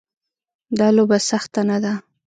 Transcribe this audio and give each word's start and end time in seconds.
دا 0.79 0.87
لوبه 0.95 1.17
سخته 1.31 1.61
نه 1.69 1.77
ده. 1.83 1.93